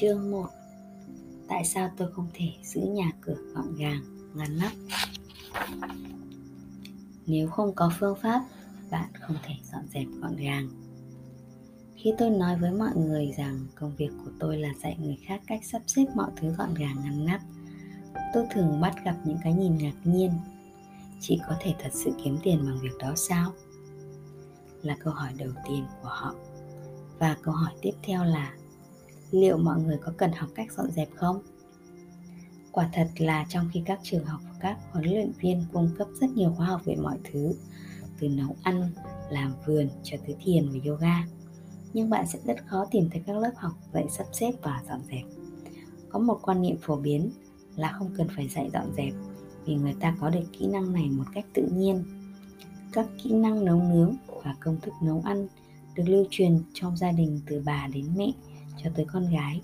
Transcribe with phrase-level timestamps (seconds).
[0.00, 0.46] Chương 1
[1.48, 4.02] Tại sao tôi không thể giữ nhà cửa gọn gàng,
[4.34, 4.72] ngăn nắp?
[7.26, 8.40] Nếu không có phương pháp,
[8.90, 10.68] bạn không thể dọn dẹp gọn gàng.
[11.94, 15.40] Khi tôi nói với mọi người rằng công việc của tôi là dạy người khác
[15.46, 17.40] cách sắp xếp mọi thứ gọn gàng ngăn nắp,
[18.34, 20.32] tôi thường bắt gặp những cái nhìn ngạc nhiên.
[21.20, 23.52] Chị có thể thật sự kiếm tiền bằng việc đó sao?
[24.82, 26.34] Là câu hỏi đầu tiên của họ.
[27.18, 28.52] Và câu hỏi tiếp theo là
[29.30, 31.42] liệu mọi người có cần học cách dọn dẹp không?
[32.72, 36.08] Quả thật là trong khi các trường học và các huấn luyện viên cung cấp
[36.20, 37.54] rất nhiều khóa học về mọi thứ,
[38.20, 38.90] từ nấu ăn,
[39.30, 41.24] làm vườn cho tới thiền và yoga.
[41.92, 45.00] Nhưng bạn sẽ rất khó tìm thấy các lớp học dạy sắp xếp và dọn
[45.10, 45.24] dẹp.
[46.08, 47.30] Có một quan niệm phổ biến
[47.76, 49.12] là không cần phải dạy dọn dẹp
[49.64, 52.04] vì người ta có được kỹ năng này một cách tự nhiên.
[52.92, 55.48] Các kỹ năng nấu nướng và công thức nấu ăn
[55.94, 58.32] được lưu truyền trong gia đình từ bà đến mẹ
[58.84, 59.60] cho tới con gái.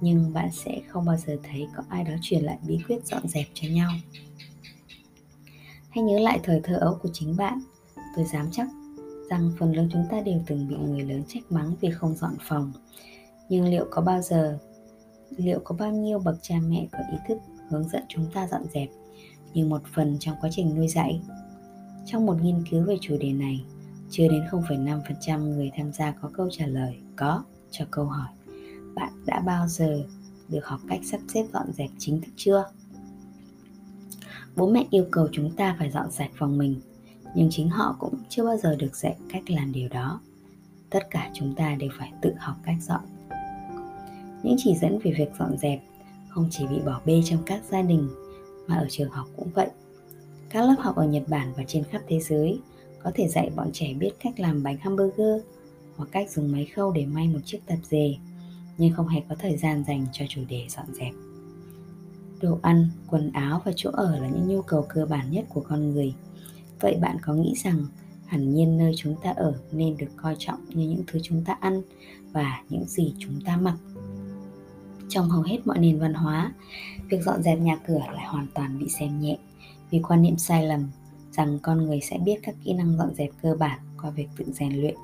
[0.00, 3.28] Nhưng bạn sẽ không bao giờ thấy có ai đó truyền lại bí quyết dọn
[3.28, 3.90] dẹp cho nhau.
[5.90, 7.60] Hãy nhớ lại thời thơ ấu của chính bạn.
[8.16, 8.68] Tôi dám chắc
[9.30, 12.36] rằng phần lớn chúng ta đều từng bị người lớn trách mắng vì không dọn
[12.48, 12.72] phòng.
[13.48, 14.58] Nhưng liệu có bao giờ
[15.36, 17.38] liệu có bao nhiêu bậc cha mẹ có ý thức
[17.70, 18.88] hướng dẫn chúng ta dọn dẹp
[19.54, 21.20] như một phần trong quá trình nuôi dạy?
[22.06, 23.64] Trong một nghiên cứu về chủ đề này
[24.10, 28.28] chưa đến 0,5% người tham gia có câu trả lời có cho câu hỏi
[28.96, 30.04] bạn đã bao giờ
[30.48, 32.64] được học cách sắp xếp dọn dẹp chính thức chưa?
[34.56, 36.80] Bố mẹ yêu cầu chúng ta phải dọn sạch phòng mình,
[37.34, 40.20] nhưng chính họ cũng chưa bao giờ được dạy cách làm điều đó.
[40.90, 43.00] Tất cả chúng ta đều phải tự học cách dọn.
[44.42, 45.82] Những chỉ dẫn về việc dọn dẹp
[46.28, 48.08] không chỉ bị bỏ bê trong các gia đình,
[48.66, 49.70] mà ở trường học cũng vậy.
[50.50, 52.60] Các lớp học ở nhật bản và trên khắp thế giới
[53.02, 55.42] có thể dạy bọn trẻ biết cách làm bánh hamburger
[55.96, 58.16] hoặc cách dùng máy khâu để may một chiếc tạp dề
[58.78, 61.12] nhưng không hề có thời gian dành cho chủ đề dọn dẹp.
[62.40, 65.60] Đồ ăn, quần áo và chỗ ở là những nhu cầu cơ bản nhất của
[65.60, 66.14] con người.
[66.80, 67.86] Vậy bạn có nghĩ rằng
[68.26, 71.56] hẳn nhiên nơi chúng ta ở nên được coi trọng như những thứ chúng ta
[71.60, 71.82] ăn
[72.32, 73.76] và những gì chúng ta mặc?
[75.08, 76.52] Trong hầu hết mọi nền văn hóa,
[77.08, 79.38] việc dọn dẹp nhà cửa lại hoàn toàn bị xem nhẹ
[79.90, 80.90] vì quan niệm sai lầm
[81.32, 84.44] rằng con người sẽ biết các kỹ năng dọn dẹp cơ bản qua việc tự
[84.52, 84.94] rèn luyện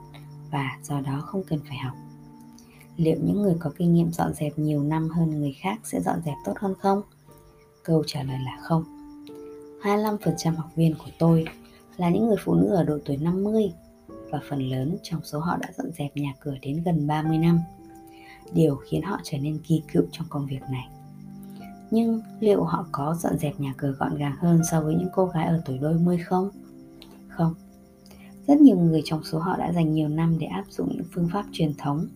[0.51, 1.97] và do đó không cần phải học
[2.97, 6.23] liệu những người có kinh nghiệm dọn dẹp nhiều năm hơn người khác sẽ dọn
[6.25, 7.03] dẹp tốt hơn không?
[7.83, 8.85] Câu trả lời là không.
[9.83, 11.45] 25% học viên của tôi
[11.97, 13.73] là những người phụ nữ ở độ tuổi 50
[14.31, 17.61] và phần lớn trong số họ đã dọn dẹp nhà cửa đến gần 30 năm.
[18.53, 20.89] Điều khiến họ trở nên kỳ cựu trong công việc này.
[21.91, 25.27] Nhưng liệu họ có dọn dẹp nhà cửa gọn gàng hơn so với những cô
[25.27, 26.51] gái ở tuổi đôi mươi không?
[27.29, 27.55] Không.
[28.47, 31.29] Rất nhiều người trong số họ đã dành nhiều năm để áp dụng những phương
[31.33, 32.07] pháp truyền thống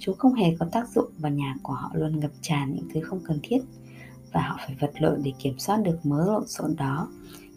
[0.00, 3.00] chúng không hề có tác dụng và nhà của họ luôn ngập tràn những thứ
[3.00, 3.58] không cần thiết.
[4.32, 7.08] Và họ phải vật lộn để kiểm soát được mớ lộn xộn đó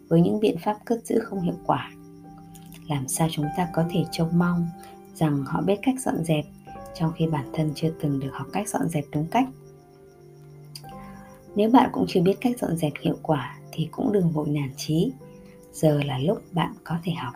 [0.08, 1.92] với những biện pháp cất giữ không hiệu quả.
[2.88, 4.68] Làm sao chúng ta có thể trông mong
[5.16, 6.46] rằng họ biết cách dọn dẹp
[6.96, 9.50] trong khi bản thân chưa từng được học cách dọn dẹp đúng cách?
[11.56, 14.70] Nếu bạn cũng chưa biết cách dọn dẹp hiệu quả thì cũng đừng vội nản
[14.78, 15.12] chí.
[15.74, 17.34] Giờ là lúc bạn có thể học.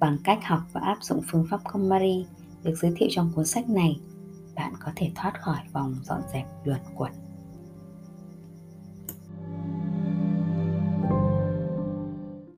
[0.00, 2.26] Bằng cách học và áp dụng phương pháp KonMari
[2.64, 4.00] được giới thiệu trong cuốn sách này
[4.56, 7.12] bạn có thể thoát khỏi vòng dọn dẹp luẩn quẩn.